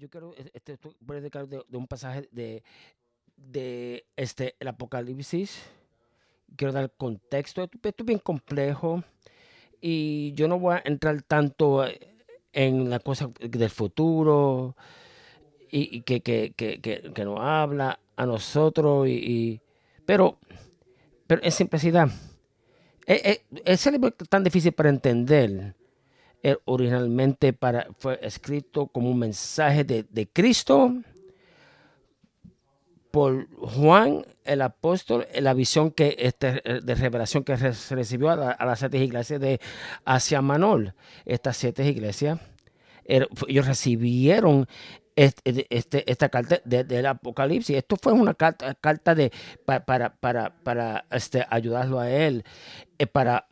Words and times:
yo 0.00 0.08
quiero 0.08 0.34
este, 0.54 0.78
de, 0.78 1.62
de, 1.68 1.76
un 1.76 1.86
pasaje 1.86 2.26
de, 2.32 2.62
de 3.36 4.06
este, 4.16 4.56
el 4.58 4.68
Apocalipsis. 4.68 5.62
Quiero 6.56 6.72
dar 6.72 6.90
contexto. 6.96 7.62
Esto, 7.62 7.78
es 7.82 8.06
bien 8.06 8.18
complejo 8.18 9.04
y 9.80 10.32
yo 10.32 10.48
no 10.48 10.58
voy 10.58 10.76
a 10.76 10.82
entrar 10.84 11.20
tanto 11.22 11.84
en 12.52 12.88
la 12.88 12.98
cosa 12.98 13.30
del 13.38 13.70
futuro 13.70 14.74
y, 15.70 16.00
que, 16.00 16.22
que, 16.22 16.54
que, 16.56 16.80
que, 16.80 17.24
nos 17.24 17.38
habla 17.38 18.00
a 18.16 18.24
nosotros. 18.24 19.06
Y, 19.06 19.60
pero, 20.06 20.38
pero 21.26 21.42
en 21.44 21.52
simplicidad, 21.52 22.08
es, 23.06 23.40
es, 23.64 23.86
es 23.86 24.28
tan 24.30 24.44
difícil 24.44 24.72
para 24.72 24.88
entender 24.88 25.76
originalmente 26.64 27.52
para, 27.52 27.88
fue 27.98 28.18
escrito 28.22 28.86
como 28.86 29.10
un 29.10 29.18
mensaje 29.18 29.84
de, 29.84 30.04
de 30.04 30.26
Cristo 30.26 30.94
por 33.10 33.48
Juan 33.56 34.24
el 34.44 34.62
apóstol, 34.62 35.26
la 35.34 35.54
visión 35.54 35.90
que 35.90 36.16
este, 36.18 36.62
de 36.82 36.94
revelación 36.94 37.44
que 37.44 37.56
recibió 37.56 38.30
a, 38.30 38.64
las 38.64 38.78
siete 38.78 38.98
iglesias 38.98 39.40
de 39.40 39.60
Asia 40.04 40.42
Manol. 40.42 40.94
Estas 41.24 41.56
siete 41.56 41.84
iglesias, 41.84 42.38
er, 43.04 43.28
ellos 43.48 43.66
recibieron 43.66 44.66
este, 45.16 45.66
este, 45.70 46.10
esta 46.10 46.28
carta 46.28 46.60
del 46.64 47.06
Apocalipsis. 47.06 47.76
Esto 47.76 47.96
fue 48.00 48.12
una 48.12 48.34
carta, 48.34 48.74
carta 48.74 49.14
de, 49.14 49.32
para, 49.64 50.14
para, 50.14 50.54
para, 50.62 51.04
este, 51.10 51.44
ayudarlo 51.48 52.00
a 52.00 52.10
él, 52.10 52.44
eh, 52.98 53.06
para 53.06 53.46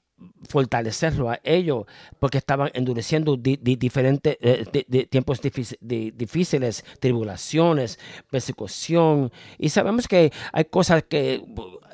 fortalecerlo 0.48 1.30
a 1.30 1.40
ellos 1.45 1.84
porque 2.18 2.38
estaban 2.38 2.70
endureciendo 2.74 3.36
diferentes 3.36 4.36
eh, 4.41 5.06
tiempos 5.08 5.41
difíciles, 5.41 6.84
tribulaciones, 7.00 7.98
persecución. 8.30 9.30
Y 9.58 9.69
sabemos 9.69 10.08
que 10.08 10.33
hay 10.52 10.64
cosas 10.64 11.05
que 11.05 11.44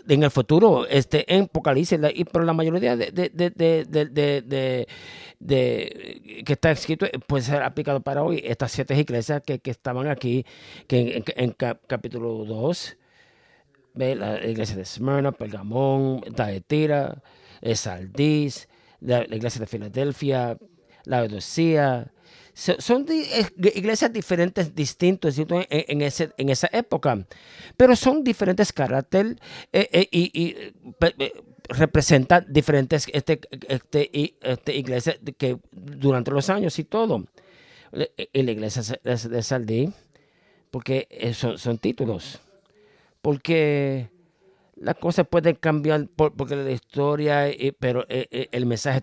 en 0.06 0.22
el 0.22 0.31
futuro, 0.31 0.86
este, 0.86 1.33
en 1.34 1.44
Apocalipsis, 1.44 1.98
pero 2.31 2.44
la 2.44 2.53
mayoría 2.53 2.97
de, 2.97 3.11
de, 5.41 6.42
que 6.44 6.53
está 6.53 6.70
escrito 6.70 7.06
puede 7.27 7.42
ser 7.42 7.62
aplicado 7.62 8.00
para 8.00 8.22
hoy. 8.22 8.42
Estas 8.44 8.72
siete 8.72 8.98
iglesias 8.98 9.42
que, 9.44 9.61
estaban 9.64 10.09
aquí, 10.09 10.44
que 10.86 11.22
en, 11.36 11.53
capítulo 11.86 12.44
2, 12.44 12.97
la 13.94 14.44
iglesia 14.47 14.77
de 14.77 14.84
Smyrna, 14.84 15.33
Pergamón, 15.33 16.20
Taetira, 16.34 17.22
Saldís, 17.75 18.69
la, 19.01 19.25
iglesia 19.25 19.61
de 19.61 19.67
Filadelfia, 19.67 20.59
la 21.05 21.23
Odisea. 21.23 22.11
Son 22.55 23.05
iglesias 23.09 24.12
diferentes, 24.12 24.75
distintas 24.75 25.37
en, 25.39 26.03
ese, 26.03 26.31
en, 26.37 26.51
esa 26.51 26.69
época, 26.73 27.27
pero 27.77 27.97
son 27.97 28.23
diferentes 28.23 28.73
caracteres 28.73 29.37
eh, 29.73 29.89
eh, 29.93 30.09
y, 30.12 30.56
representan 31.69 32.47
diferentes 32.48 33.06
este, 33.12 33.41
este, 33.69 34.37
este, 34.41 34.77
iglesias 34.77 35.19
que 35.37 35.59
durante 35.73 36.31
los 36.31 36.49
años 36.49 36.78
y 36.78 36.84
todo. 36.84 37.25
En 37.93 38.47
la 38.47 38.53
iglesia 38.53 38.83
de 39.05 39.43
Saldí, 39.43 39.93
porque 40.71 41.33
son, 41.33 41.59
son 41.59 41.78
títulos, 41.78 42.41
porque 43.23 44.11
las 44.77 44.97
cosas 44.97 45.27
pueden 45.28 45.56
cambiar 45.56 46.08
porque 46.17 46.56
la 46.56 46.70
historia, 46.70 47.48
eh, 47.48 47.75
pero 47.78 48.05
eh, 48.08 48.27
eh, 48.30 48.48
el 48.53 48.67
mensaje 48.67 49.03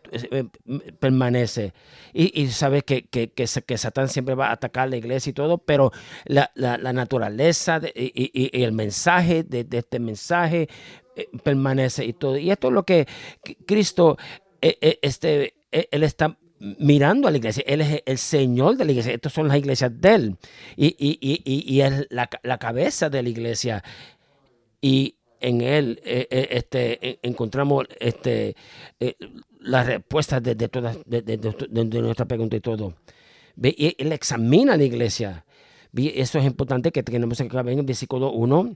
permanece. 0.99 1.73
Y, 2.13 2.47
sabes 2.47 2.83
que, 2.83 3.03
que, 3.03 3.31
que, 3.31 3.77
Satán 3.77 4.09
siempre 4.09 4.35
va 4.35 4.47
a 4.47 4.53
atacar 4.53 4.89
la 4.89 4.97
iglesia 4.97 5.29
y 5.29 5.33
todo, 5.33 5.57
pero 5.57 5.91
la, 6.25 6.51
naturaleza 6.93 7.81
y, 7.95 8.63
el 8.63 8.73
mensaje 8.73 9.43
de, 9.43 9.65
este 9.71 9.99
mensaje 9.99 10.67
permanece 11.43 12.05
y 12.05 12.13
todo. 12.13 12.37
Y 12.37 12.51
esto 12.51 12.67
es 12.67 12.73
lo 12.73 12.83
que 12.83 13.07
Cristo, 13.65 14.17
este, 14.61 15.53
él 15.71 16.03
está 16.03 16.37
mirando 16.59 17.27
a 17.27 17.31
la 17.31 17.37
iglesia. 17.37 17.63
Él 17.65 17.81
es 17.81 18.03
el 18.05 18.17
Señor 18.17 18.77
de 18.77 18.85
la 18.85 18.91
iglesia. 18.91 19.13
Estas 19.13 19.33
son 19.33 19.47
las 19.47 19.57
iglesias 19.57 19.91
de 19.99 20.13
Él. 20.13 20.37
Y, 20.75 20.95
y, 20.99 21.81
es 21.81 22.07
la, 22.09 22.29
la, 22.43 22.57
cabeza 22.57 23.09
de 23.09 23.23
la 23.23 23.29
iglesia. 23.29 23.83
Y 24.81 25.15
en 25.41 25.61
él 25.61 25.99
eh, 26.05 26.27
eh, 26.29 26.47
este, 26.51 27.19
encontramos 27.23 27.85
este, 27.99 28.55
eh, 28.99 29.15
las 29.59 29.85
respuestas 29.87 30.41
de, 30.41 30.55
todas 30.55 30.97
de, 31.05 31.37
nuestra 32.01 32.25
pregunta 32.25 32.55
y 32.55 32.61
todo. 32.61 32.93
Y 33.61 33.95
él 33.97 34.11
examina 34.13 34.77
la 34.77 34.83
iglesia. 34.83 35.45
Eso 35.93 36.39
es 36.39 36.45
importante 36.45 36.91
que 36.91 37.03
tenemos 37.03 37.37
que 37.37 37.43
ver 37.43 37.69
en 37.69 37.79
el 37.79 37.85
versículo 37.85 38.31
1, 38.31 38.75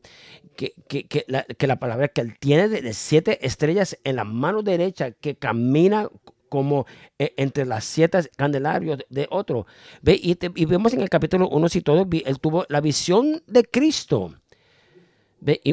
que, 0.57 0.73
que, 0.87 1.23
la, 1.27 1.43
que, 1.43 1.65
la, 1.65 1.79
palabra 1.79 2.09
que 2.09 2.19
él 2.19 2.37
tiene 2.37 2.67
de, 2.67 2.93
siete 2.93 3.45
estrellas 3.45 3.97
en 4.03 4.17
la 4.17 4.25
mano 4.25 4.63
derecha, 4.63 5.11
que 5.11 5.35
camina 5.35 6.09
como 6.49 6.85
entre 7.17 7.65
las 7.65 7.85
siete 7.85 8.19
candelarios 8.35 8.99
de 9.09 9.27
otro. 9.31 9.65
¿Ve? 10.01 10.19
Y, 10.21 10.37
y, 10.55 10.65
vemos 10.65 10.93
en 10.93 11.01
el 11.01 11.09
capítulo 11.09 11.47
1, 11.47 11.69
si 11.69 11.81
todo, 11.81 12.05
él 12.11 12.39
tuvo 12.39 12.65
la 12.67 12.81
visión 12.81 13.41
de 13.47 13.63
Cristo 13.63 14.33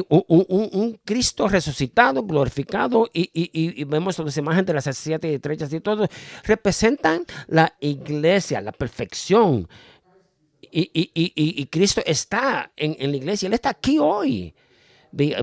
un, 0.09 0.99
Cristo 1.03 1.47
resucitado, 1.47 2.23
glorificado, 2.23 3.09
y, 3.13 3.83
vemos 3.85 4.17
las 4.19 4.37
imágenes 4.37 4.67
de 4.67 4.73
las 4.73 4.97
siete 4.97 5.33
estrellas 5.33 5.73
y 5.73 5.79
todo, 5.79 6.07
representan 6.43 7.25
la 7.47 7.73
iglesia, 7.79 8.61
la 8.61 8.71
perfección. 8.71 9.67
Y, 10.71 11.65
Cristo 11.67 12.01
está 12.05 12.71
en, 12.75 12.95
en, 12.99 13.11
la 13.11 13.17
iglesia, 13.17 13.47
Él 13.47 13.53
está 13.53 13.69
aquí 13.69 13.99
hoy 13.99 14.53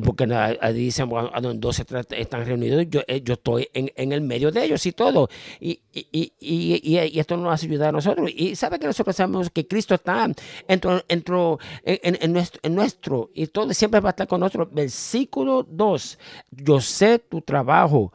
porque 0.05 0.27
dicen, 0.75 1.09
bueno, 1.09 1.31
dos 1.55 1.79
están 1.79 2.45
reunidos, 2.45 2.87
yo, 2.89 3.03
eh, 3.07 3.23
yo 3.23 3.35
estoy 3.35 3.69
en, 3.73 4.13
el 4.13 4.21
medio 4.21 4.51
de 4.51 4.65
ellos 4.65 4.85
y 4.87 4.93
todo. 4.93 5.29
Y, 5.61 5.81
y, 5.93 6.33
y, 6.41 7.19
esto 7.19 7.37
nos 7.37 7.55
hace 7.55 7.67
ayudar 7.67 7.91
a 7.91 7.93
nosotros. 7.93 8.31
Y 8.35 8.57
sabe 8.57 8.79
que 8.79 8.87
nosotros 8.87 9.15
sabemos 9.15 9.51
que 9.51 9.67
Cristo 9.67 9.95
está 9.95 10.25
en, 10.25 10.35
en, 10.67 11.23
nuestro, 11.25 11.59
en 11.85 12.75
nuestro, 12.75 13.31
y 13.35 13.47
todo 13.47 13.73
siempre 13.73 14.01
va 14.01 14.09
a 14.09 14.11
estar 14.11 14.27
con 14.27 14.41
nosotros. 14.41 14.69
Versículo 14.73 15.63
2, 15.63 16.19
yo 16.51 16.81
sé 16.81 17.21
tu 17.21 17.41
trabajo. 17.41 18.13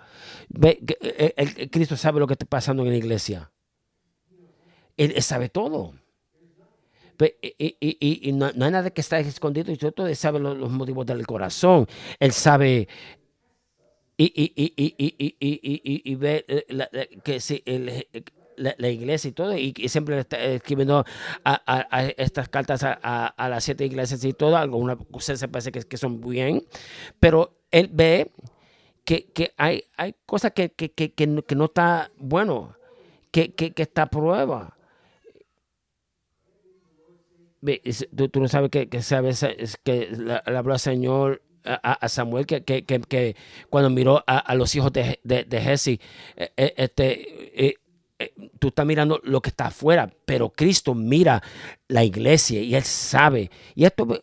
Eh, 0.62 1.34
el, 1.38 1.70
Cristo 1.70 1.96
sabe 1.96 2.20
lo 2.20 2.28
que 2.28 2.34
está 2.34 2.46
pasando 2.46 2.84
en 2.84 2.90
la 2.90 2.98
iglesia. 2.98 3.52
él 4.98 5.22
sabe 5.22 5.50
todo. 5.50 5.94
Y, 7.20 8.32
no, 8.34 8.46
hay 8.46 8.72
nada 8.72 8.90
que 8.90 9.02
está 9.02 9.20
escondido. 9.20 9.72
Y 9.72 9.78
todo 9.78 10.08
él 10.08 10.16
sabe 10.16 10.40
los, 10.40 10.70
motivos 10.70 11.06
del 11.06 11.26
corazón. 11.26 11.88
Él 12.20 12.32
sabe 12.32 12.88
y, 14.18 16.16
ve 16.16 16.46
que 17.24 17.40
si 17.40 17.64
la, 18.58 18.90
iglesia 18.90 19.30
y 19.30 19.32
todo, 19.32 19.58
y, 19.58 19.74
siempre 19.90 20.20
está 20.20 20.42
escribiendo 20.42 21.04
a, 21.44 22.14
estas 22.18 22.50
cartas 22.50 22.82
a, 22.84 23.48
las 23.50 23.64
siete 23.64 23.86
iglesias 23.86 24.24
y 24.24 24.34
todo, 24.34 24.58
algunas 24.58 24.98
se 25.20 25.48
parece 25.48 25.72
que, 25.72 25.98
son 25.98 26.22
bien, 26.22 26.64
pero 27.20 27.58
él 27.72 27.90
ve 27.92 28.32
que, 29.04 29.54
hay, 29.58 29.84
hay 29.98 30.16
cosas 30.26 30.54
que, 30.54 30.70
que, 30.70 31.28
no 31.28 31.66
está 31.66 32.12
bueno, 32.18 32.76
que, 33.32 33.54
está 33.76 34.04
a 34.04 34.10
prueba 34.10 34.75
tú, 38.16 38.40
no 38.40 38.48
sabes 38.48 38.70
que, 38.70 38.90
que 38.90 39.02
sabes 39.02 39.46
que 39.84 40.10
le 40.12 40.58
habló 40.58 40.74
al 40.74 40.80
Señor 40.80 41.42
a, 41.66 42.10
Samuel 42.10 42.46
que, 42.46 42.64
que, 42.64 42.84
que, 42.84 43.36
cuando 43.70 43.90
miró 43.90 44.24
a, 44.28 44.56
los 44.56 44.76
hijos 44.76 44.94
de, 44.94 45.20
de, 45.24 45.62
Jesse, 45.62 45.88
eh, 45.88 46.00
eh, 46.58 46.74
este, 46.78 47.66
eh, 47.66 48.34
tú 48.60 48.70
estás 48.70 48.86
mirando 48.86 49.20
lo 49.24 49.42
que 49.42 49.50
está 49.50 49.68
afuera, 49.68 50.12
pero 50.26 50.50
Cristo 50.50 50.94
mira 50.94 51.42
la 51.88 52.04
iglesia 52.04 52.62
y 52.62 52.76
Él 52.76 52.84
sabe. 52.84 53.50
Y 53.74 53.86
esto, 53.86 54.22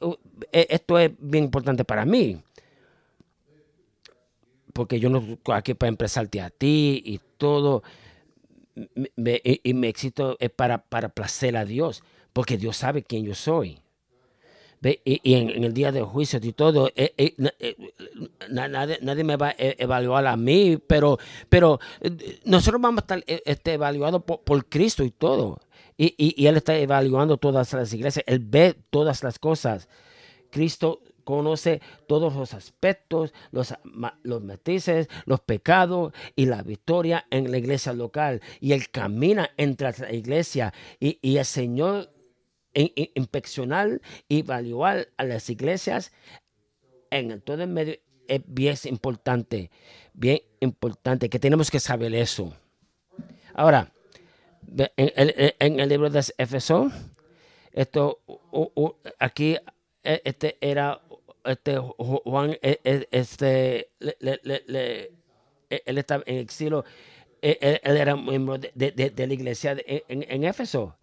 esto 0.52 0.98
es 0.98 1.10
bien 1.18 1.44
importante 1.44 1.84
para 1.84 2.04
mí. 2.04 2.42
Porque 4.72 4.98
yo 4.98 5.10
no 5.10 5.18
estoy 5.18 5.54
aquí 5.54 5.74
para 5.74 5.88
empresarte 5.88 6.40
a 6.40 6.48
ti 6.48 7.02
y 7.04 7.20
todo. 7.36 7.82
y, 8.74 9.74
mi 9.74 9.86
éxito 9.88 10.36
es 10.40 10.50
para, 10.50 10.78
para 10.78 11.10
placer 11.10 11.56
a 11.56 11.66
Dios 11.66 12.02
porque 12.32 12.56
Dios 12.56 12.76
sabe 12.76 13.02
quién 13.02 13.24
yo 13.24 13.34
soy. 13.34 13.82
Y, 14.84 15.34
en, 15.34 15.62
el 15.62 15.72
día 15.72 15.92
del 15.92 16.04
juicio 16.04 16.40
y 16.42 16.52
todo, 16.52 16.88
eh, 16.96 17.14
eh, 17.16 17.36
eh, 17.60 17.76
nadie, 18.50 19.22
me 19.22 19.36
va 19.36 19.50
a 19.50 19.54
evaluar 19.58 20.26
a 20.26 20.36
mí, 20.36 20.76
pero, 20.76 21.18
pero 21.48 21.78
nosotros 22.44 22.80
vamos 22.80 22.98
a 22.98 23.02
estar 23.02 23.24
este, 23.26 23.74
evaluados 23.74 24.24
por, 24.24 24.66
Cristo 24.66 25.04
y 25.04 25.12
todo. 25.12 25.60
Y, 25.96 26.46
Él 26.46 26.56
está 26.56 26.76
evaluando 26.76 27.36
todas 27.36 27.72
las 27.74 27.92
iglesias, 27.92 28.24
Él 28.26 28.40
ve 28.40 28.74
todas 28.90 29.22
las 29.22 29.38
cosas. 29.38 29.88
Cristo 30.50 31.00
conoce 31.22 31.80
todos 32.08 32.34
los 32.34 32.52
aspectos, 32.52 33.32
los, 33.52 33.72
los 34.24 34.42
matices, 34.42 35.08
los 35.26 35.38
pecados 35.38 36.12
y 36.34 36.46
la 36.46 36.64
victoria 36.64 37.24
en 37.30 37.52
la 37.52 37.58
iglesia 37.58 37.92
local. 37.92 38.42
Y 38.58 38.72
Él 38.72 38.90
camina 38.90 39.50
entre 39.56 39.92
la 39.96 40.12
iglesia 40.12 40.74
y, 40.98 41.20
y 41.22 41.36
el 41.36 41.44
Señor 41.44 42.10
inspeccionar 42.74 44.00
y 44.28 44.40
evaluar 44.40 45.08
a 45.16 45.24
las 45.24 45.50
iglesias 45.50 46.12
en 47.10 47.40
todo 47.40 47.62
el 47.62 47.68
medio 47.68 47.96
es 48.28 48.42
bien 48.46 48.76
importante, 48.84 49.70
bien 50.14 50.40
importante, 50.60 51.28
que 51.28 51.38
tenemos 51.38 51.70
que 51.70 51.80
saber 51.80 52.14
eso. 52.14 52.54
Ahora, 53.54 53.92
en 54.96 55.80
el, 55.80 55.88
libro 55.88 56.08
de 56.08 56.24
Éfeso, 56.38 56.90
esto, 57.72 58.20
aquí, 59.18 59.56
e, 60.02 60.22
este 60.24 60.56
era, 60.60 61.00
este, 61.44 61.78
Juan, 61.78 62.56
e, 62.62 62.80
e, 62.84 63.08
este, 63.10 63.90
él 64.00 65.98
estaba 65.98 66.22
en 66.26 66.38
exilio, 66.38 66.84
él, 67.42 67.80
era 67.84 68.16
miembro 68.16 68.58
de, 68.58 69.12
la 69.14 69.34
iglesia 69.34 69.76
en, 69.86 70.44
Éfeso. 70.44 70.96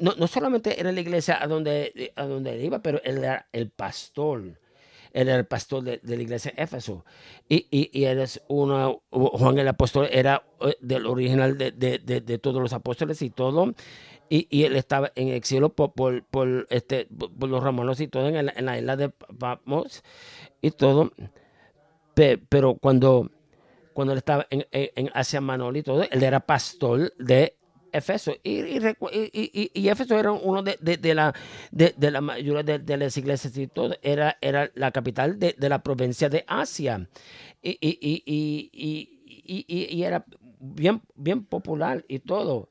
No, 0.00 0.14
no, 0.16 0.26
solamente 0.26 0.80
era 0.80 0.90
la 0.92 1.00
iglesia 1.00 1.42
a 1.42 1.46
donde, 1.46 2.12
a 2.16 2.24
donde 2.24 2.54
él 2.54 2.64
iba, 2.64 2.80
pero 2.80 3.02
él 3.04 3.18
era 3.18 3.48
el 3.52 3.70
pastor 3.70 4.42
él 5.12 5.28
era 5.28 5.38
el 5.38 5.46
pastor 5.46 5.82
de, 5.82 6.00
la 6.02 6.22
iglesia 6.22 6.52
de 6.56 6.62
Éfeso. 6.62 7.04
Y, 7.48 7.66
y, 7.70 8.04
es 8.04 8.42
uno, 8.48 9.02
Juan 9.10 9.58
el 9.58 9.68
apóstol 9.68 10.08
era 10.10 10.44
eh, 10.60 10.76
del 10.80 11.06
original 11.06 11.58
de, 11.58 12.38
todos 12.40 12.62
los 12.62 12.72
apóstoles 12.72 13.20
y 13.22 13.30
todo. 13.30 13.74
Y, 14.28 14.46
y, 14.50 14.64
él 14.64 14.76
estaba 14.76 15.10
en 15.16 15.28
exilio 15.28 15.70
por, 15.70 15.92
por, 15.92 16.66
este, 16.70 17.06
por 17.06 17.48
los 17.48 17.62
romanos 17.62 18.00
y 18.00 18.06
todo 18.06 18.28
en, 18.28 18.46
la, 18.46 18.52
en 18.54 18.64
la 18.64 18.78
isla 18.78 18.96
de 18.96 19.08
Patmos 19.08 20.04
y 20.60 20.70
todo. 20.70 21.12
Pero 22.14 22.74
cuando, 22.74 23.30
cuando 23.92 24.12
él 24.12 24.18
estaba 24.18 24.46
en, 24.50 24.66
en, 24.70 25.10
Asia 25.14 25.40
Manol 25.40 25.76
y 25.78 25.82
todo, 25.82 26.02
él 26.02 26.22
era 26.22 26.40
pastor 26.40 27.12
de 27.18 27.56
Efeso. 27.92 28.34
Y, 28.42 28.60
y, 28.60 29.70
y, 29.74 29.88
Éfeso 29.88 30.18
era 30.18 30.32
uno 30.32 30.62
de, 30.62 30.78
de, 30.80 31.14
la, 31.14 31.34
de, 31.70 31.94
la 32.10 32.20
mayoría 32.20 32.78
de, 32.78 32.96
las 32.96 33.16
iglesias 33.16 33.56
y 33.56 33.66
todo. 33.66 33.96
Era, 34.02 34.36
era 34.40 34.70
la 34.74 34.90
capital 34.90 35.38
de, 35.38 35.54
la 35.58 35.82
provincia 35.82 36.28
de 36.28 36.44
Asia. 36.46 37.08
Y, 37.62 37.78
y, 37.82 40.02
era 40.02 40.24
bien, 40.60 41.02
bien 41.14 41.44
popular 41.44 42.04
y 42.08 42.20
todo. 42.20 42.68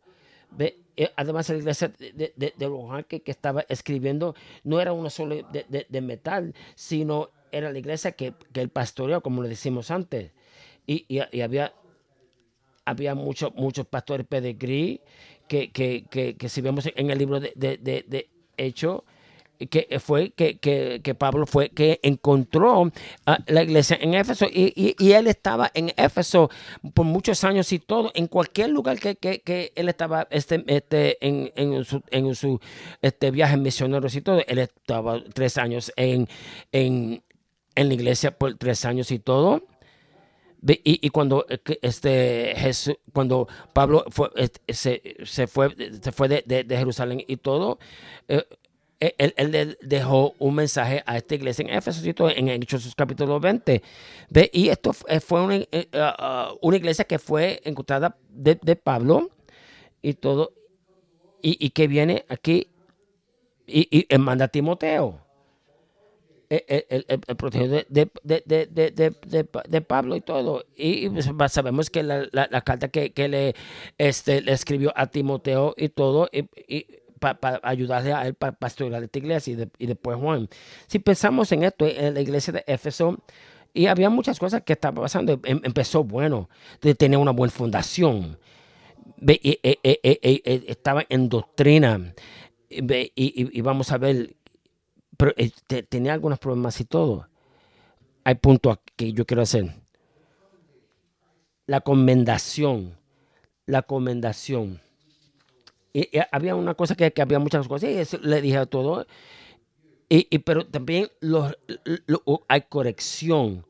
Eh, 0.57 1.11
además, 1.15 1.49
la 1.49 1.57
iglesia 1.57 1.87
de, 1.87 2.33
de, 2.35 2.53
de 2.57 3.05
que, 3.07 3.21
que, 3.21 3.31
estaba 3.31 3.65
escribiendo 3.69 4.35
no 4.63 4.81
era 4.81 4.93
una 4.93 5.09
solo 5.09 5.35
de, 5.35 6.01
metal, 6.01 6.53
sino 6.75 7.29
era 7.51 7.71
la 7.71 7.79
iglesia 7.79 8.11
que, 8.11 8.33
que 8.51 8.61
el 8.61 8.69
pastoreó, 8.69 9.21
como 9.21 9.41
lo 9.41 9.47
decimos 9.47 9.91
antes. 9.91 10.31
y 10.85 11.41
había 11.41 11.73
había 12.89 13.15
muchos 13.15 13.53
muchos 13.55 13.87
pastores 13.87 14.25
pedigrí 14.27 15.01
que, 15.49 15.71
que, 15.71 16.05
que, 16.37 16.49
si 16.49 16.61
vemos 16.61 16.87
en 16.95 17.09
el 17.09 17.17
libro 17.17 17.39
de, 17.39 17.51
de, 17.55 17.77
de, 17.77 18.29
Hechos, 18.55 19.01
que 19.69 19.99
fue 19.99 20.31
que, 20.31 20.57
que, 20.59 21.01
que, 21.03 21.15
Pablo 21.15 21.45
fue 21.45 21.69
que 21.69 21.99
encontró 22.03 22.91
la 23.47 23.63
iglesia 23.63 23.97
en 23.99 24.13
Éfeso 24.13 24.45
y, 24.45 24.95
y, 24.97 25.11
él 25.11 25.27
estaba 25.27 25.71
en 25.73 25.91
Éfeso 25.97 26.49
por 26.93 27.05
muchos 27.05 27.43
años 27.43 27.71
y 27.73 27.79
todo, 27.79 28.11
en 28.13 28.27
cualquier 28.27 28.69
lugar 28.69 28.99
que, 28.99 29.15
que 29.15 29.71
él 29.75 29.89
estaba 29.89 30.27
este, 30.29 30.63
este, 30.67 31.17
en, 31.25 31.51
en, 31.55 31.83
su, 31.83 32.01
en 32.11 32.35
su 32.35 32.59
este, 33.01 33.31
viaje 33.31 33.57
misioneros 33.57 34.15
y 34.15 34.21
todo, 34.21 34.41
él 34.47 34.59
estaba 34.59 35.21
tres 35.33 35.57
años 35.57 35.91
en, 35.95 36.27
en, 36.71 37.23
en 37.75 37.87
la 37.87 37.93
iglesia 37.93 38.37
por 38.37 38.55
tres 38.55 38.85
años 38.85 39.11
y 39.11 39.19
todo. 39.19 39.63
Y, 40.61 41.09
cuando 41.09 41.45
eh, 41.47 41.59
este 41.81 42.53
Jesús, 42.57 42.97
cuando 43.13 43.47
Pablo 43.73 44.03
fue, 44.09 44.29
se, 44.67 45.01
se, 45.23 45.47
fue, 45.47 45.73
se 46.01 46.11
fue 46.11 46.27
de, 46.27 46.63
de, 46.63 46.77
Jerusalén 46.77 47.23
y 47.25 47.37
todo, 47.37 47.79
eh, 48.27 48.45
eh, 48.99 49.33
él, 49.37 49.55
él, 49.55 49.77
dejó 49.81 50.35
un 50.37 50.55
mensaje 50.55 51.01
a 51.05 51.15
esta 51.15 51.35
iglesia 51.35 51.63
en 51.63 51.73
Éfeso 51.73 52.01
en 52.29 52.49
Hechos 52.49 52.93
capítulo 52.95 53.39
20. 53.39 53.81
¿Ve? 54.29 54.49
Y 54.53 54.67
esto 54.67 54.91
fue 54.91 55.41
una, 55.41 55.55
uh, 55.55 56.57
una, 56.61 56.77
iglesia 56.77 57.05
que 57.05 57.19
fue 57.19 57.61
encontrada 57.63 58.17
de, 58.29 58.59
de 58.61 58.75
Pablo 58.75 59.29
y 60.01 60.13
todo, 60.13 60.51
y, 61.41 61.65
y, 61.65 61.69
que 61.69 61.87
viene 61.87 62.25
aquí 62.27 62.67
y, 63.65 64.05
y 64.13 64.17
manda 64.17 64.45
a 64.45 64.47
Timoteo 64.49 65.28
el, 66.49 67.05
el, 67.07 67.35
protegido 67.35 67.83
de, 67.89 68.09
de, 68.23 69.81
Pablo 69.81 70.15
y 70.15 70.21
todo. 70.21 70.65
Y 70.75 71.09
sabemos 71.47 71.89
que 71.89 72.03
la, 72.03 72.61
carta 72.65 72.87
que, 72.87 73.55
este, 73.97 74.41
le 74.41 74.51
escribió 74.51 74.91
a 74.95 75.07
Timoteo 75.07 75.75
y 75.77 75.89
todo, 75.89 76.29
y, 76.33 76.87
para 77.19 77.59
ayudarle 77.63 78.13
a 78.13 78.25
él 78.25 78.33
para 78.33 78.53
pastorear 78.53 79.03
esta 79.03 79.19
iglesia 79.19 79.67
y, 79.77 79.85
después 79.85 80.17
Juan. 80.17 80.49
Si 80.87 80.99
pensamos 80.99 81.51
en 81.51 81.63
esto, 81.63 81.85
en 81.85 82.13
la 82.13 82.21
iglesia 82.21 82.53
de 82.53 82.63
Éfeso, 82.65 83.17
y 83.73 83.85
había 83.85 84.09
muchas 84.09 84.39
cosas 84.39 84.63
que 84.63 84.73
estaban 84.73 85.03
pasando. 85.03 85.39
Em, 85.43 85.61
empezó 85.63 86.03
bueno, 86.03 86.49
de 86.81 87.17
una 87.17 87.31
buena 87.31 87.51
fundación. 87.51 88.39
estaba 90.73 91.05
en 91.09 91.29
doctrina. 91.29 92.13
y, 92.69 93.61
vamos 93.61 93.91
a 93.91 93.97
ver 93.97 94.35
pero 95.19 95.33
eh, 95.35 95.51
tenía 95.83 96.13
algunos 96.13 96.39
problemas 96.39 96.79
y 96.79 96.85
todo. 96.85 97.27
Hay 98.23 98.35
puntos 98.35 98.77
que 98.95 99.11
yo 99.11 99.25
quiero 99.25 99.41
hacer. 99.41 99.69
La 101.65 101.81
comendación. 101.81 102.97
La 103.65 103.81
comendación. 103.81 104.79
Y, 105.91 106.07
había 106.31 106.55
una 106.55 106.73
cosa 106.73 106.95
que, 106.95 107.11
había 107.21 107.37
muchas 107.37 107.67
cosas, 107.67 107.89
y 107.89 108.17
le 108.21 108.41
dije 108.41 108.59
a 108.59 108.65
todo. 108.65 109.05
Y, 110.07 110.39
pero 110.39 110.65
también 110.65 111.09
hay 112.47 112.61
corrección. 112.69 113.65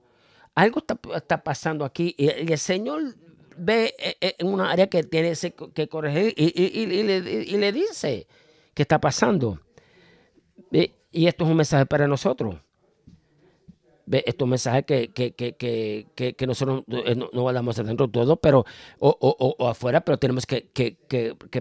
Algo 0.54 0.84
está, 1.18 1.44
pasando 1.44 1.84
aquí 1.84 2.14
y, 2.16 2.28
el 2.28 2.60
Señor 2.60 3.16
ve 3.58 3.96
eh, 3.98 4.18
eh, 4.22 4.36
en 4.38 4.54
una 4.54 4.70
área 4.70 4.86
que 4.86 5.04
tiene 5.04 5.34
que 5.74 5.88
corregir 5.88 6.32
y, 6.38 6.86
le, 6.86 7.22
le, 7.22 7.72
dice 7.72 8.28
qué 8.76 8.84
está 8.84 9.02
pasando. 9.02 9.60
Y 10.72 10.92
esto 11.12 11.44
es 11.44 11.50
un 11.50 11.58
mensaje 11.58 11.86
para 11.86 12.08
nosotros. 12.08 12.56
Esto 14.12 14.30
es 14.30 14.42
un 14.42 14.50
mensaje 14.50 14.84
que, 14.84 15.10
que, 15.10 15.34
que, 15.34 16.08
que, 16.16 16.48
nosotros 16.48 16.84
eh, 16.88 17.16
no, 17.16 17.30
no 17.32 17.48
hablamos 17.48 17.78
adentro 17.78 18.08
todo, 18.08 18.38
pero, 18.38 18.66
o, 18.98 19.16
o, 19.20 19.56
o, 19.60 19.68
afuera, 19.68 20.02
pero 20.02 20.18
tenemos 20.18 20.48
que, 20.48 20.66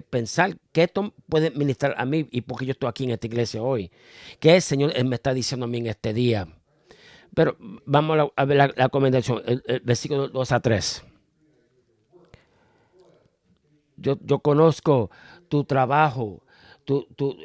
pensar 0.09 0.57
que 0.73 0.85
esto 0.85 1.13
puede 1.29 1.51
ministrar 1.51 1.95
a 1.99 2.07
mí 2.07 2.27
y 2.31 2.41
porque 2.41 2.65
yo 2.65 2.73
estoy 2.73 2.89
aquí 2.89 3.05
en 3.05 3.11
esta 3.11 3.27
iglesia 3.27 3.63
hoy. 3.63 3.91
Que 4.41 4.55
el 4.57 4.63
Señor 4.63 4.93
me 5.05 5.17
está 5.17 5.35
diciendo 5.35 5.65
a 5.65 5.69
mí 5.69 5.79
en 5.79 5.89
este 5.89 6.15
día. 6.15 6.49
Pero 7.35 7.57
vamos 7.85 8.31
a, 8.35 8.45
ver 8.47 8.57
la, 8.57 8.69
la 8.69 8.85
recomendación, 8.85 9.43
el, 9.45 9.81
versículo 9.81 10.29
2 10.29 10.53
a 10.53 10.61
3. 10.61 11.05
Yo, 13.99 14.17
yo 14.23 14.39
conozco 14.39 15.11
tu 15.49 15.65
trabajo, 15.65 16.43
tu, 16.85 17.05
tu, 17.15 17.37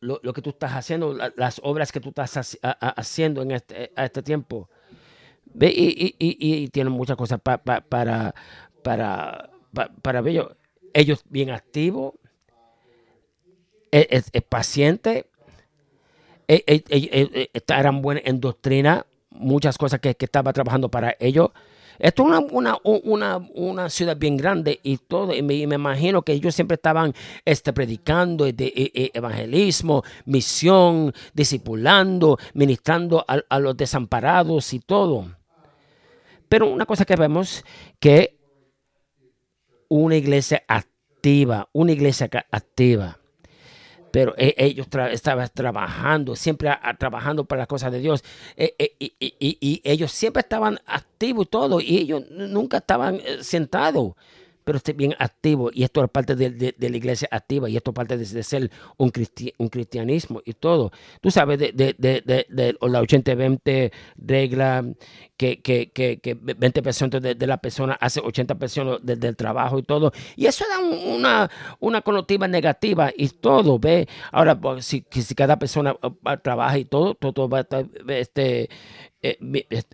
lo, 0.00 0.32
que 0.32 0.42
tú 0.42 0.50
estás 0.50 0.72
haciendo, 0.72 1.16
las 1.36 1.60
obras 1.62 1.92
que 1.92 2.00
tú 2.00 2.10
estás 2.10 2.58
haciendo 2.62 3.42
en 3.42 3.52
este, 3.52 3.92
a 3.96 4.04
este 4.04 4.22
tiempo. 4.22 4.68
¿Ve? 5.54 5.72
Y, 5.74 6.14
y, 6.18 6.68
tienen 6.68 6.92
muchas 6.92 7.16
cosas 7.16 7.40
para, 7.40 7.62
para, 7.62 8.34
para, 8.82 10.20
ellos. 10.26 10.48
Ellos 10.92 11.24
bien 11.28 11.50
activos, 11.50 12.14
es, 13.90 14.30
es, 14.32 14.42
paciente, 14.42 15.26
e, 16.48 16.64
e, 16.66 16.84
e, 16.88 17.50
en 18.24 18.40
doctrina, 18.40 19.06
muchas 19.30 19.78
cosas 19.78 20.00
que, 20.00 20.14
que 20.14 20.24
estaba 20.24 20.52
trabajando 20.52 20.90
para 20.90 21.16
ellos. 21.20 21.50
Esto 21.98 22.22
es 22.22 22.28
una, 22.28 22.40
una, 22.40 22.78
una, 22.82 23.36
una, 23.54 23.90
ciudad 23.90 24.16
bien 24.16 24.36
grande 24.36 24.80
y 24.82 24.98
todo. 24.98 25.34
Y 25.34 25.42
me, 25.42 25.54
imagino 25.54 26.22
que 26.22 26.32
ellos 26.32 26.54
siempre 26.54 26.76
estaban 26.76 27.14
este, 27.44 27.72
predicando 27.72 28.44
de, 28.44 28.52
de, 28.52 29.10
evangelismo, 29.14 30.02
misión, 30.24 31.12
discipulando, 31.34 32.38
ministrando 32.54 33.24
a, 33.26 33.40
a, 33.48 33.58
los 33.58 33.76
desamparados 33.76 34.72
y 34.72 34.80
todo. 34.80 35.26
Pero 36.48 36.70
una 36.70 36.86
cosa 36.86 37.04
que 37.04 37.16
vemos 37.16 37.64
que 37.98 38.38
una 39.88 40.16
iglesia 40.16 40.62
activa, 40.68 41.68
una 41.72 41.92
iglesia 41.92 42.28
activa 42.50 43.18
pero 44.10 44.34
e, 44.36 44.54
ellos 44.56 44.86
estaban 45.10 45.48
trabajando, 45.52 46.36
siempre 46.36 46.70
trabajando 46.98 47.44
para 47.44 47.60
las 47.60 47.68
cosas 47.68 47.92
de 47.92 47.98
Dios. 47.98 48.24
E, 48.56 48.74
e, 48.78 49.12
y, 49.18 49.80
ellos 49.84 50.12
siempre 50.12 50.40
estaban 50.40 50.80
activos 50.86 51.46
y 51.46 51.48
todo, 51.50 51.80
y 51.80 51.98
ellos 51.98 52.24
nunca 52.30 52.78
estaban 52.78 53.16
eh, 53.16 53.38
sentados. 53.42 54.14
Pero 54.66 54.78
esté 54.78 54.94
bien 54.94 55.14
activo. 55.20 55.70
Y 55.72 55.84
esto 55.84 56.02
es 56.02 56.10
parte 56.10 56.34
de, 56.34 56.74
la 56.76 56.96
iglesia 56.96 57.28
activa 57.30 57.70
y 57.70 57.76
esto 57.76 57.92
es 57.92 57.94
parte 57.94 58.18
de, 58.18 58.42
ser 58.42 58.68
un, 58.96 59.12
un, 59.58 59.68
cristianismo 59.68 60.42
y 60.44 60.54
todo. 60.54 60.90
Tú 61.20 61.30
sabes 61.30 61.56
de, 61.56 61.72
de 61.72 62.76
la 62.80 63.00
80-20 63.00 63.92
regla 64.16 64.84
que, 65.36 65.60
que, 65.62 65.92
que, 65.92 66.18
que 66.18 66.36
20% 66.36 67.20
de, 67.20 67.46
la 67.46 67.58
persona 67.58 67.96
hace 68.00 68.20
80% 68.20 69.00
del 69.02 69.36
trabajo 69.36 69.78
y 69.78 69.84
todo. 69.84 70.12
Y 70.34 70.46
eso 70.46 70.64
da 70.68 70.80
una, 70.80 71.48
una 71.78 72.02
negativa 72.48 73.12
y 73.16 73.28
todo, 73.28 73.78
¿ve? 73.78 74.08
Ahora, 74.32 74.58
pues, 74.58 74.84
si, 74.84 75.06
si 75.10 75.34
cada 75.36 75.58
persona 75.60 75.94
uh, 76.02 76.36
trabaja 76.42 76.76
y 76.78 76.84
todo, 76.86 77.14
todo 77.14 77.48
va 77.48 77.58
a 77.58 77.60
estar, 77.60 77.86
este, 78.08 78.68
eh, 79.22 79.38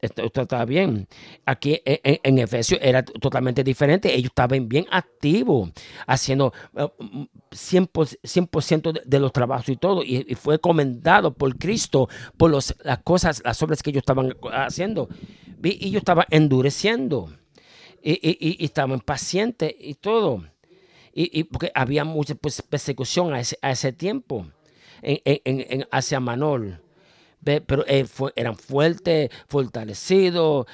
esto 0.00 0.42
estaba 0.42 0.64
bien. 0.64 1.06
Aquí 1.46 1.80
en, 1.84 2.18
en, 2.22 2.38
Efesios 2.38 2.80
era 2.82 3.04
totalmente 3.04 3.62
diferente. 3.62 4.14
Ellos 4.14 4.30
estaban 4.30 4.68
bien 4.68 4.86
activos, 4.90 5.70
haciendo 6.06 6.52
100%, 6.74 8.86
uh, 8.86 8.92
de, 9.04 9.20
los 9.20 9.32
trabajos 9.32 9.68
y 9.68 9.76
todo. 9.76 10.02
Y, 10.02 10.34
fue 10.34 10.58
comendado 10.58 11.34
por 11.34 11.56
Cristo 11.56 12.08
por 12.36 12.50
las 12.50 12.74
cosas, 13.04 13.42
las 13.44 13.62
obras 13.62 13.82
que 13.82 13.90
ellos 13.90 14.02
estaban 14.02 14.34
haciendo. 14.52 15.08
Y 15.62 15.86
ellos 15.86 16.00
estaban 16.00 16.26
endureciendo. 16.30 17.32
Y, 18.02 18.64
estaban 18.64 19.00
pacientes 19.00 19.74
y 19.78 19.94
todo. 19.94 20.44
Y, 21.14 21.44
porque 21.44 21.70
había 21.74 22.04
mucha 22.04 22.34
pues, 22.34 22.62
persecución 22.62 23.34
a 23.34 23.40
ese, 23.40 23.92
tiempo 23.92 24.46
hacia 25.90 26.20
Manol 26.20 26.80
pero 27.44 27.84
eh, 27.86 28.06
eran 28.36 28.56
fuertes, 28.56 29.30
fortalecidos, 29.46 30.66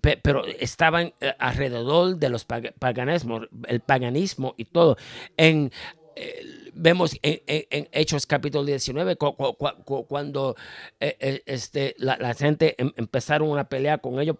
pero 0.00 0.44
estaban 0.44 1.14
eh, 1.20 1.32
alrededor 1.38 2.16
de 2.16 2.28
los 2.28 2.44
paganismos, 2.44 3.48
el 3.68 3.80
paganismo 3.80 4.54
y 4.56 4.64
todo. 4.66 4.96
En, 5.36 5.72
eh, 6.16 6.70
vemos 6.74 7.16
en, 7.22 7.88
Hechos 7.92 8.26
capítulo 8.26 8.64
19 8.64 9.16
cuando 9.16 10.56
este, 11.00 11.94
la, 11.98 12.34
gente 12.34 12.74
em, 12.76 12.92
empezaron 12.96 13.48
una 13.48 13.68
pelea 13.68 13.98
con 13.98 14.20
ellos 14.20 14.36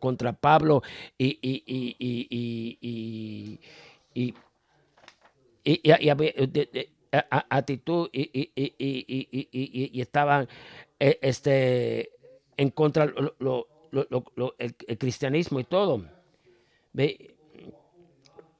contra 0.00 0.32
Pablo 0.32 0.82
y, 1.16 1.38
y, 1.40 1.62
y, 1.66 1.96
y, 2.80 3.60
y 4.14 4.34
actitud 7.50 8.08
y, 8.12 8.50
y, 9.52 10.00
estaban 10.00 10.48
eh, 10.98 11.18
este, 11.22 12.10
en 12.56 12.70
contra 12.70 13.06
lo, 13.06 13.66
el, 14.58 14.98
cristianismo 14.98 15.60
y 15.60 15.64
todo. 15.64 16.04
¿Ve? 16.92 17.36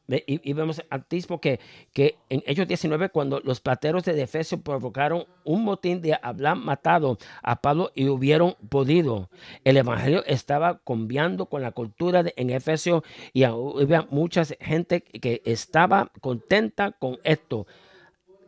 Y, 0.09 0.53
vemos 0.53 0.81
al 0.89 1.05
que, 1.07 1.59
que 1.93 2.17
en 2.31 2.41
Hechos 2.47 2.69
19, 2.69 3.09
cuando 3.09 3.41
los 3.41 3.61
plateros 3.61 4.05
de 4.05 4.23
Efesio 4.23 4.61
provocaron 4.61 5.25
un 5.45 5.65
motín 5.65 6.01
de 6.01 6.17
hablar 6.23 6.57
matado 6.57 7.19
a 7.43 7.61
Pablo 7.61 7.91
y 7.93 8.07
hubieron 8.07 8.55
podido, 8.69 9.29
el 9.65 9.77
evangelio 9.77 10.25
estaba 10.27 10.81
cambiando 10.87 11.47
con 11.47 11.61
la 11.61 11.73
cultura 11.73 12.23
de, 12.23 12.35
en 12.37 12.51
Efesio 12.51 13.03
y 13.33 13.43
había 13.43 14.07
mucha 14.11 14.45
gente 14.61 15.01
que 15.01 15.43
estaba 15.45 16.13
contenta 16.21 16.93
con 16.93 17.19
esto. 17.25 17.67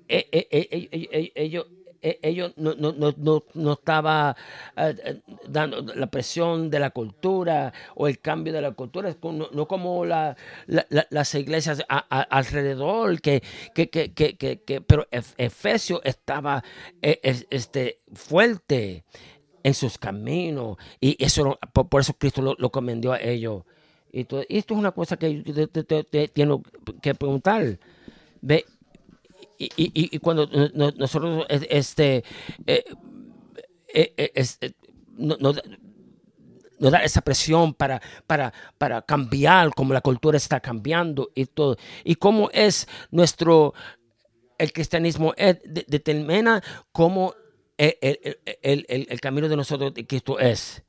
E, 0.06 0.28
e, 0.30 0.48
e, 0.50 1.32
ellos 1.34 1.66
ellos 2.02 2.52
no, 2.56 2.74
no, 2.74 2.92
no, 2.92 3.44
no 3.54 3.72
estaba 3.72 4.36
eh, 4.76 4.94
eh, 5.04 5.20
dando 5.48 5.82
la 5.94 6.06
presión 6.06 6.70
de 6.70 6.78
la 6.78 6.90
cultura 6.90 7.72
o 7.94 8.08
el 8.08 8.20
cambio 8.20 8.52
de 8.52 8.62
la 8.62 8.72
cultura, 8.72 9.14
no, 9.22 9.68
como 9.68 10.04
la, 10.04 10.36
las 10.66 11.34
iglesias 11.34 11.82
alrededor, 11.88 13.20
que, 13.20 13.42
que, 13.74 13.88
que, 13.88 14.12
que, 14.12 14.80
pero 14.80 15.06
Efesio 15.10 16.00
estaba 16.04 16.62
eh, 17.02 17.20
este, 17.50 18.00
fuerte 18.12 19.04
en 19.62 19.74
sus 19.74 19.98
caminos 19.98 20.76
y 21.00 21.22
eso 21.22 21.58
por, 21.72 22.00
eso 22.00 22.14
Cristo 22.14 22.42
lo, 22.42 22.54
lo 22.58 22.70
comendió 22.70 23.12
a 23.12 23.20
ellos. 23.20 23.64
Y, 24.12 24.20
esto 24.20 24.44
es 24.48 24.70
una 24.70 24.92
cosa 24.92 25.16
que 25.16 25.42
te, 25.42 26.04
te, 26.04 26.28
tengo 26.28 26.62
que 27.02 27.14
preguntar. 27.14 27.78
Ve, 28.40 28.64
y, 29.58 29.66
y, 29.76 30.16
y 30.16 30.18
cuando 30.20 30.48
nosotros 30.96 31.46
este 31.48 32.24
eh, 32.66 34.12
eh, 34.16 34.32
eh, 34.34 34.72
nos 35.16 35.40
no, 35.40 36.90
da 36.90 36.98
esa 36.98 37.22
presión 37.22 37.74
para, 37.74 38.00
para, 38.26 38.52
para 38.76 39.02
cambiar 39.02 39.70
como 39.74 39.92
la 39.92 40.00
cultura 40.00 40.36
está 40.36 40.60
cambiando 40.60 41.30
y 41.34 41.46
todo. 41.46 41.76
Y 42.04 42.14
cómo 42.14 42.50
es 42.52 42.86
nuestro, 43.10 43.74
el 44.58 44.72
cristianismo 44.72 45.34
determina 45.64 46.62
cómo 46.92 47.34
el, 47.76 47.96
el, 48.00 48.38
el, 48.62 49.06
el, 49.10 49.20
camino 49.20 49.48
de 49.48 49.56
nosotros 49.56 49.92
de 49.94 50.06
Cristo 50.06 50.38
es. 50.38 50.84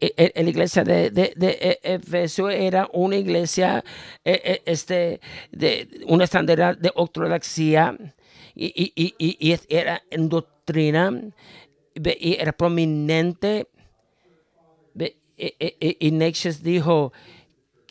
E, 0.00 0.14
e, 0.16 0.42
la 0.42 0.48
iglesia 0.48 0.84
de, 0.84 1.10
de, 1.10 1.32
de, 1.36 1.78
Efesio 1.82 2.48
era 2.48 2.88
una 2.92 3.16
iglesia 3.16 3.84
e, 4.24 4.62
este, 4.64 5.20
de 5.52 5.88
una 6.06 6.24
estándar 6.24 6.78
de 6.78 6.90
ortodoxia 6.94 7.96
y, 8.54 8.66
y, 8.66 9.14
y, 9.18 9.50
y, 9.50 9.58
era 9.68 10.02
en 10.10 10.28
doctrina 10.28 11.12
y 11.94 12.36
era 12.40 12.52
prominente. 12.52 13.66
Y, 15.36 16.10
Nexus 16.12 16.62
dijo 16.62 17.12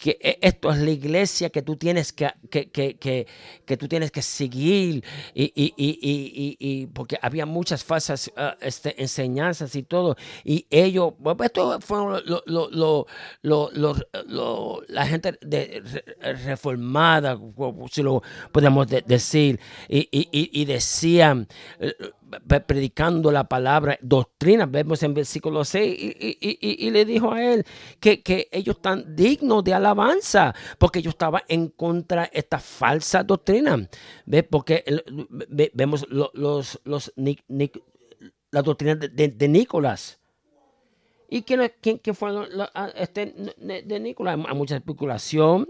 que 0.03 0.17
e, 0.19 0.37
esto 0.41 0.69
es 0.69 0.79
la 0.79 0.91
iglesia 0.91 1.49
que 1.49 1.61
tú 1.61 1.77
tienes 1.77 2.11
que, 2.11 2.29
que, 2.49 2.69
que, 2.69 3.25
que, 3.65 3.77
tú 3.77 3.87
tienes 3.87 4.11
que 4.11 4.21
seguir. 4.21 5.01
Y, 5.33 5.45
y, 5.55 5.73
y, 5.77 6.57
y 6.59 6.87
porque 6.87 7.17
había 7.21 7.45
muchas 7.45 7.85
falsas 7.85 8.29
uh, 8.35 8.57
este, 8.59 9.01
enseñanzas 9.01 9.73
y 9.77 9.83
todo. 9.83 10.17
Y 10.43 10.67
ellos 10.69 11.13
esto 11.45 11.79
fueron 11.79 12.21
lo, 12.25 12.43
lo, 12.69 13.07
lo, 14.25 14.81
la 14.89 15.07
gente 15.07 15.39
de, 15.39 15.81
reformada 16.19 17.39
si 17.89 18.03
lo 18.03 18.21
podemos 18.51 18.87
decir. 18.87 19.61
Y, 19.87 20.65
decían 20.65 21.47
predicando 22.39 23.31
la 23.31 23.43
palabra, 23.45 23.97
doctrina, 24.01 24.65
vemos 24.65 25.03
en 25.03 25.13
versículo 25.13 25.63
6, 25.65 25.95
y, 26.39 26.91
le 26.91 27.05
dijo 27.05 27.31
a 27.31 27.43
él 27.43 27.65
que, 27.99 28.49
ellos 28.51 28.75
están 28.77 29.15
dignos 29.15 29.63
de 29.63 29.73
alabanza, 29.73 30.53
porque 30.77 30.99
ellos 30.99 31.13
estaban 31.13 31.41
en 31.47 31.69
contra 31.69 32.23
de 32.23 32.31
esta 32.33 32.59
falsa 32.59 33.23
doctrina. 33.23 33.87
¿Ves? 34.25 34.43
Porque 34.49 34.83
vemos 35.73 36.05
los, 36.09 36.79
los, 36.83 37.13
la 38.51 38.61
doctrina 38.61 38.95
de, 38.95 39.47
Nicolás. 39.47 40.19
¿Y 41.29 41.41
quién, 41.41 41.71
quién, 41.81 41.97
quién 41.97 42.15
fue 42.15 42.31
este, 42.95 43.33
de, 43.57 43.99
Nicolás? 43.99 44.39
Hay 44.47 44.55
mucha 44.55 44.75
especulación 44.75 45.67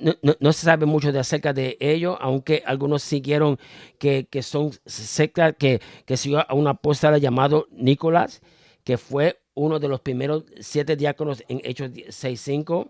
no, 0.00 0.52
se 0.52 0.64
sabe 0.64 0.86
mucho 0.86 1.12
de 1.12 1.18
acerca 1.18 1.52
de 1.52 1.76
ellos, 1.80 2.16
aunque 2.20 2.62
algunos 2.66 3.02
siguieron 3.02 3.58
que, 3.98 4.26
son 4.42 4.72
sectas 4.86 5.54
que, 5.58 5.80
que 6.06 6.16
siguió 6.16 6.40
a 6.48 6.54
un 6.54 6.66
apóstol 6.66 7.20
llamado 7.20 7.66
Nicolás, 7.70 8.40
que 8.84 8.98
fue 8.98 9.40
uno 9.54 9.78
de 9.78 9.88
los 9.88 10.00
primeros 10.00 10.44
siete 10.60 10.96
diáconos 10.96 11.44
en 11.48 11.60
Hechos 11.64 11.90
6.5. 11.90 12.88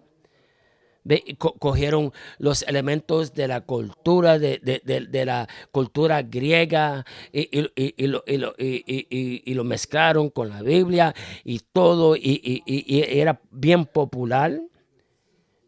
cogieron 1.59 2.13
los 2.39 2.63
elementos 2.63 3.35
de 3.35 3.49
la 3.49 3.63
cultura, 3.63 4.39
de, 4.39 5.23
la 5.25 5.49
cultura 5.73 6.23
griega 6.23 7.05
y, 7.33 7.59
y, 7.59 8.07
lo, 8.07 8.23
y, 8.27 9.55
lo, 9.55 9.65
mezclaron 9.65 10.31
con 10.31 10.49
la 10.49 10.63
Biblia 10.63 11.15
y 11.45 11.61
todo, 11.73 12.15
y, 12.17 12.63
era 12.67 13.41
bien 13.51 13.87
popular 13.87 14.61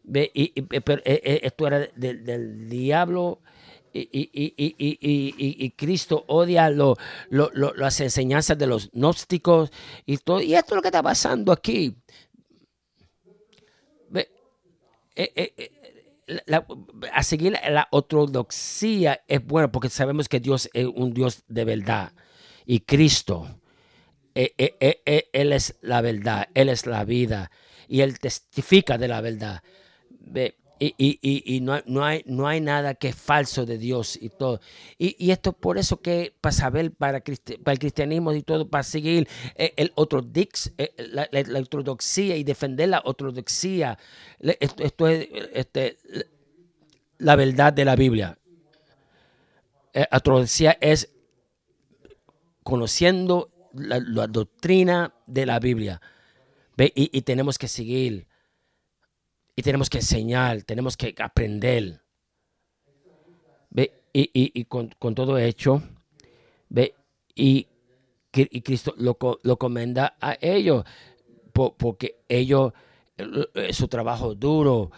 y, 0.05 0.53
eh, 0.55 0.63
eh, 1.05 1.39
esto 1.43 1.67
era 1.67 1.87
del 1.95 2.69
diablo 2.69 3.41
y, 3.93 5.69
Cristo 5.77 6.25
odia 6.27 6.69
las 7.29 7.99
enseñanzas 7.99 8.57
de 8.57 8.67
los 8.67 8.91
gnósticos 8.91 9.71
y 10.05 10.17
todo. 10.17 10.41
Y 10.41 10.55
esto 10.55 10.73
es 10.73 10.75
lo 10.75 10.81
que 10.81 10.87
está 10.87 11.03
pasando 11.03 11.51
aquí. 11.51 11.95
Eh, 15.15 15.69
a 17.11 17.21
seguir 17.21 17.51
la 17.69 17.87
ortodoxia 17.91 19.21
es 19.27 19.45
bueno 19.45 19.71
porque 19.71 19.89
sabemos 19.89 20.27
que 20.27 20.39
Dios 20.39 20.69
es 20.73 20.87
un 20.87 21.13
Dios 21.13 21.43
de 21.47 21.65
verdad 21.65 22.13
y 22.65 22.79
Cristo, 22.79 23.59
Él 24.33 25.53
es 25.53 25.75
la 25.81 26.01
verdad, 26.01 26.47
Él 26.55 26.69
es 26.69 26.87
la 26.87 27.05
vida 27.05 27.51
y 27.87 28.01
Él 28.01 28.17
testifica 28.17 28.97
de 28.97 29.07
la 29.07 29.21
verdad 29.21 29.61
Y, 30.79 30.95
y, 30.97 31.55
y, 31.55 31.61
no, 31.61 31.81
no, 31.85 32.03
hay, 32.03 32.23
no 32.25 32.45
hay 32.45 32.59
nada 32.59 32.95
que 32.95 33.09
es 33.09 33.15
falso 33.15 33.65
de 33.65 33.77
Dios 33.77 34.17
y 34.19 34.29
todo. 34.29 34.59
Y, 34.97 35.31
esto 35.31 35.53
por 35.53 35.77
eso 35.77 36.01
que 36.01 36.33
para 36.41 36.51
saber, 36.51 36.91
para, 36.91 37.23
el 37.23 37.79
cristianismo 37.79 38.33
y 38.33 38.41
todo, 38.41 38.67
para 38.67 38.83
seguir 38.83 39.27
el, 39.55 39.71
el 39.77 39.91
ortodox, 39.95 40.73
la, 40.97 41.29
la, 41.31 41.41
la, 41.43 41.59
ortodoxia 41.59 42.35
y 42.35 42.43
defender 42.43 42.89
la 42.89 43.01
ortodoxia, 43.05 43.97
esto, 44.39 44.83
esto 44.83 45.07
es 45.07 45.27
este, 45.53 45.97
la 47.17 47.35
verdad 47.37 47.71
de 47.71 47.85
la 47.85 47.95
Biblia. 47.95 48.37
La 49.93 50.09
ortodoxia 50.11 50.77
es 50.81 51.13
conociendo 52.63 53.69
la, 53.73 53.99
doctrina 54.27 55.13
de 55.27 55.45
la 55.45 55.59
Biblia. 55.59 56.01
¿Ve? 56.75 56.91
Y 56.95 57.21
tenemos 57.21 57.57
que 57.57 57.67
seguir 57.67 58.27
y 59.55 59.61
tenemos 59.61 59.89
que 59.89 59.99
enseñar, 59.99 60.63
tenemos 60.63 60.97
que 60.97 61.13
aprender. 61.19 62.01
¿Ve? 63.69 63.93
Y, 64.13 64.29
y, 64.33 64.65
con, 64.65 64.93
con, 64.99 65.15
todo 65.15 65.39
hecho, 65.39 65.81
¿ve? 66.69 66.93
Y, 67.33 67.67
y 68.31 68.61
Cristo 68.61 68.93
lo, 68.97 69.17
lo 69.41 69.57
comenda 69.57 70.15
a 70.21 70.37
ellos, 70.39 70.83
por, 71.51 71.75
porque 71.75 72.23
ellos, 72.29 72.73
eh, 73.17 73.73
su 73.73 73.87
trabajo 73.87 74.35
duro, 74.35 74.91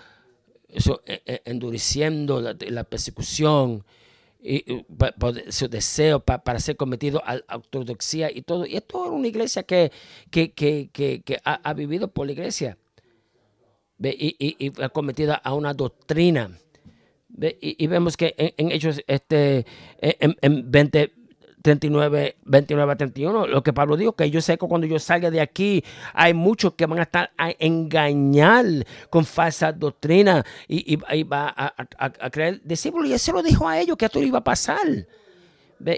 su, 0.78 1.00
eh, 1.06 1.42
endureciendo 1.46 2.42
la, 2.42 2.84
persecución, 2.84 3.86
y, 4.42 4.86
su 5.50 5.70
deseo 5.70 6.20
para, 6.20 6.44
para 6.44 6.60
ser 6.60 6.76
cometido 6.76 7.22
a 7.26 7.36
la 7.36 7.44
ortodoxia 7.56 8.30
y 8.30 8.42
todo. 8.42 8.66
Y 8.66 8.76
esto 8.76 9.06
es 9.06 9.12
una 9.12 9.28
iglesia 9.30 9.64
que, 9.64 9.94
que, 10.30 10.52
que, 10.52 10.90
que 10.92 11.40
ha, 11.46 11.54
ha, 11.54 11.74
vivido 11.74 12.10
por 12.10 12.26
la 12.26 12.34
iglesia 12.34 12.78
y, 14.02 14.36
y, 14.40 14.68
y 14.68 14.72
cometida 14.90 15.36
a 15.36 15.54
una 15.54 15.74
doctrina. 15.74 16.52
Y, 17.40 17.84
y, 17.84 17.88
vemos 17.88 18.16
que 18.16 18.34
en, 18.38 18.54
en 18.58 18.72
Hechos 18.72 19.02
este, 19.08 19.66
en, 20.00 20.38
en 20.42 20.72
20, 20.72 21.12
39, 21.66 22.38
29 22.44 22.92
a 22.92 22.96
31, 22.96 23.48
lo 23.48 23.64
que 23.64 23.74
Pablo 23.74 23.98
dijo, 23.98 24.14
que 24.14 24.30
yo 24.30 24.40
sé 24.40 24.56
que 24.56 24.68
cuando 24.68 24.86
yo 24.86 25.00
salga 25.00 25.32
de 25.32 25.42
aquí 25.42 25.84
hay 26.14 26.36
muchos 26.36 26.76
que 26.76 26.86
van 26.86 27.00
a 27.00 27.04
estar 27.04 27.32
a 27.40 27.50
engañar 27.58 28.66
con 29.10 29.26
falsa 29.26 29.72
doctrina 29.72 30.46
y, 30.68 30.94
y, 30.94 31.00
y 31.12 31.24
va 31.24 31.48
a, 31.48 31.74
a, 31.98 32.06
a, 32.06 32.30
creer 32.30 32.62
discípulos. 32.64 33.10
Y 33.10 33.18
se 33.18 33.32
lo 33.32 33.42
dijo 33.42 33.68
a 33.68 33.80
ellos 33.80 33.98
que 33.98 34.06
esto 34.06 34.22
iba 34.22 34.38
a 34.38 34.44
pasar. 34.44 35.08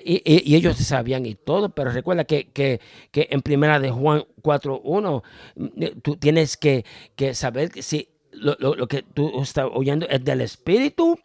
Y, 0.06 0.56
ellos 0.56 0.78
sabían 0.78 1.26
y 1.26 1.36
todo, 1.36 1.70
pero 1.70 1.92
recuerda 1.92 2.26
que, 2.26 2.50
que, 2.50 2.80
que 3.12 3.28
en 3.32 3.42
primera 3.42 3.80
de 3.80 3.92
Juan 3.92 4.26
4.1 4.42 5.24
mm, 5.56 6.00
tú 6.02 6.16
tienes 6.18 6.58
que, 6.58 6.86
que 7.16 7.34
saber 7.34 7.72
si 7.84 8.10
lo, 8.32 8.56
lo, 8.60 8.88
que 8.88 9.04
tú 9.04 9.42
estás 9.42 9.68
oyendo 9.72 10.08
es 10.10 10.24
del 10.24 10.42
Espíritu 10.42 11.18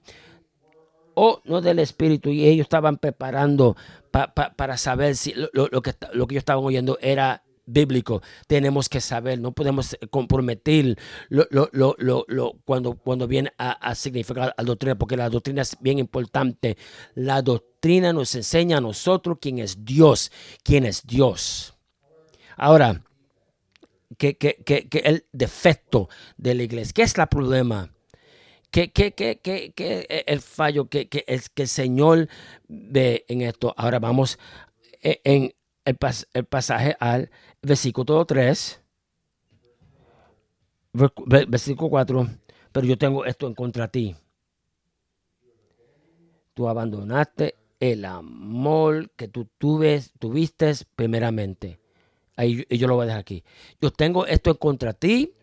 o 1.14 1.40
no 1.44 1.60
del 1.60 1.78
Espíritu. 1.78 2.30
Y 2.30 2.46
ellos 2.46 2.64
estaban 2.64 2.98
preparando 2.98 3.76
pa, 4.10 4.34
pa, 4.34 4.52
para 4.54 4.76
saber 4.76 5.16
si 5.16 5.32
lo, 5.34 5.48
lo, 5.52 5.82
que, 5.82 5.94
lo 6.12 6.26
que 6.26 6.34
ellos 6.34 6.42
estaban 6.42 6.64
oyendo 6.64 6.98
era 7.00 7.42
bíblico. 7.66 8.22
Tenemos 8.46 8.88
que 8.88 9.00
saber, 9.00 9.38
no 9.38 9.52
podemos 9.52 9.96
comprometer 10.10 10.98
lo, 11.28 11.48
cuando, 12.64 12.94
cuando 12.94 13.26
viene 13.26 13.52
a, 13.58 13.94
significar 13.94 14.54
la 14.56 14.64
doctrina, 14.64 14.96
porque 14.96 15.16
la 15.16 15.28
doctrina 15.28 15.62
es 15.62 15.76
bien 15.80 15.98
importante. 15.98 16.76
La 17.14 17.42
doctrina 17.42 18.12
nos 18.12 18.34
enseña 18.34 18.78
a 18.78 18.80
nosotros 18.80 19.38
quién 19.40 19.58
es 19.58 19.84
Dios, 19.84 20.30
quién 20.62 20.84
es 20.84 21.06
Dios. 21.06 21.74
Ahora, 22.56 23.02
que, 24.18 24.36
que, 24.36 25.02
el 25.04 25.24
defecto 25.32 26.08
de 26.36 26.54
la 26.54 26.62
iglesia, 26.62 26.92
¿qué 26.94 27.02
es 27.02 27.16
el 27.16 27.26
problema? 27.28 27.90
¿Qué, 28.70 28.90
qué, 28.90 29.12
qué, 29.12 29.38
qué, 29.42 30.24
el 30.26 30.40
fallo 30.40 30.86
que, 30.86 31.08
es, 31.26 31.50
que 31.50 31.62
el 31.62 31.68
Señor 31.68 32.28
ve 32.68 33.24
en 33.28 33.42
esto? 33.42 33.74
Ahora 33.76 33.98
vamos 33.98 34.38
en 35.02 35.52
el, 35.84 35.96
pas, 35.96 36.28
el 36.32 36.44
pasaje 36.44 36.96
al 37.00 37.30
versículo 37.60 38.24
3, 38.24 38.80
versículo 41.48 41.90
4, 41.90 42.28
pero 42.72 42.86
yo 42.86 42.98
tengo 42.98 43.24
esto 43.24 43.46
en 43.46 43.54
contra 43.54 43.84
de 43.84 43.90
ti. 43.90 44.16
Tú 46.54 46.68
abandonaste 46.68 47.54
el 47.80 48.04
amor 48.04 49.10
que 49.16 49.28
tú 49.28 49.48
tuviste 49.58 50.72
primeramente. 50.94 51.80
Ahí 52.36 52.64
y 52.68 52.78
yo 52.78 52.86
lo 52.86 52.94
voy 52.94 53.04
a 53.04 53.06
dejar 53.06 53.20
aquí. 53.20 53.42
Yo 53.80 53.90
tengo 53.90 54.26
esto 54.26 54.50
en 54.50 54.56
contra 54.56 54.92
de 54.92 54.98
ti 54.98 55.34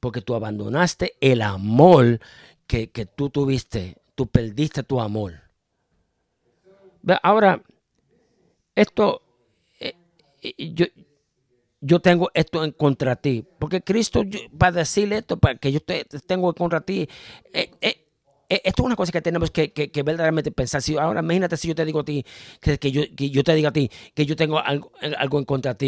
porque 0.00 0.22
tú 0.22 0.34
abandonaste 0.34 1.14
el 1.20 1.42
amor 1.42 2.20
que, 2.66 2.90
que 2.90 3.06
tú 3.06 3.28
tuviste. 3.30 3.96
Tú 4.14 4.26
perdiste 4.26 4.82
tu 4.82 5.00
amor. 5.00 5.34
Ahora, 7.22 7.62
esto, 8.74 9.22
yo, 10.56 10.86
yo 11.80 12.00
tengo 12.00 12.30
esto 12.34 12.64
en 12.64 12.72
contra 12.72 13.16
ti. 13.16 13.44
Porque 13.58 13.82
Cristo 13.82 14.22
va 14.60 14.68
a 14.68 14.72
decirle 14.72 15.18
esto 15.18 15.38
para 15.38 15.56
que 15.56 15.72
yo 15.72 15.80
te, 15.80 16.04
tengo 16.26 16.48
en 16.48 16.54
contra 16.54 16.80
ti. 16.80 17.08
Eh, 17.52 17.70
eh, 17.80 18.06
eh, 18.48 18.62
esto 18.64 18.82
es 18.82 18.86
una 18.86 18.96
cosa 18.96 19.12
que 19.12 19.22
tenemos 19.22 19.50
que, 19.50 19.72
que, 19.72 20.02
verdaderamente 20.02 20.52
pensar. 20.52 20.80
Si 20.80 20.96
ahora 20.96 21.20
imagínate 21.20 21.56
si 21.56 21.68
yo 21.68 21.74
te 21.74 21.84
digo 21.84 22.00
a 22.00 22.04
ti, 22.04 22.24
que, 22.60 22.92
yo, 22.92 23.02
que 23.16 23.30
yo 23.30 23.42
te 23.42 23.54
diga 23.54 23.70
a 23.70 23.72
ti 23.72 23.90
que 24.14 24.24
yo 24.24 24.36
tengo 24.36 24.58
algo, 24.58 24.92
algo 25.18 25.38
en 25.38 25.44
contra 25.44 25.74
de 25.74 25.78
ti. 25.78 25.84